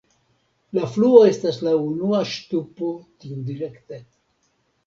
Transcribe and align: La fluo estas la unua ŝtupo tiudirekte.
La 0.77 0.85
fluo 0.93 1.19
estas 1.33 1.59
la 1.67 1.75
unua 1.89 2.23
ŝtupo 2.31 2.91
tiudirekte. 3.23 4.01